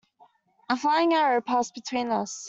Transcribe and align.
A 0.67 0.75
flying 0.75 1.13
arrow 1.13 1.41
passed 1.43 1.75
between 1.75 2.09
us. 2.09 2.39